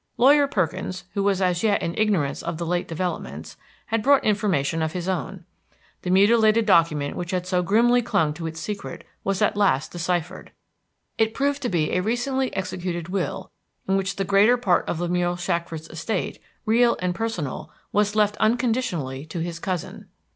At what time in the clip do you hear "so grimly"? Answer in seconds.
7.45-8.01